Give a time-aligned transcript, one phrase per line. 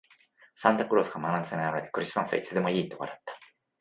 [0.55, 3.35] サンタクロースが真夏に現れて、「クリスマスはいつでもいい」と笑った。